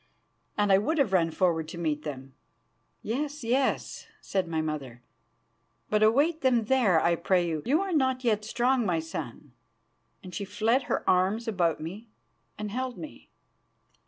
[0.57, 2.33] And I would have run forward to meet them.
[3.03, 5.03] "Yes, yes," said my mother;
[5.91, 7.61] "but await them here, I pray you.
[7.67, 9.53] You are not yet strong, my son."
[10.23, 12.07] And she flung her arms about me
[12.57, 13.29] and held me.